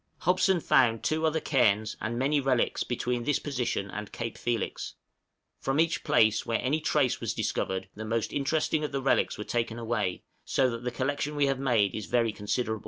Hobson 0.21 0.59
found 0.61 1.03
two 1.03 1.27
other 1.27 1.39
cairns, 1.39 1.95
and 2.01 2.17
many 2.17 2.39
relics, 2.41 2.83
between 2.83 3.23
this 3.23 3.37
position 3.37 3.91
and 3.91 4.11
Cape 4.11 4.35
Felix. 4.35 4.95
From 5.59 5.79
each 5.79 6.03
place 6.03 6.43
where 6.43 6.59
any 6.59 6.81
trace 6.81 7.21
was 7.21 7.35
discovered 7.35 7.87
the 7.93 8.03
most 8.03 8.33
interesting 8.33 8.83
of 8.83 8.91
the 8.91 9.01
relics 9.03 9.37
were 9.37 9.43
taken 9.43 9.77
away, 9.77 10.23
so 10.43 10.71
that 10.71 10.83
the 10.83 10.89
collection 10.89 11.35
we 11.35 11.45
have 11.45 11.59
made 11.59 11.93
is 11.93 12.07
very 12.07 12.31
considerable. 12.33 12.79